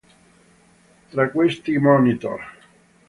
Tra 1.11 1.29
questi: 1.29 1.77
"Monitor". 1.77 2.39